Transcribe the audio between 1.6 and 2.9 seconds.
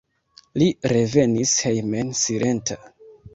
hejmen silenta.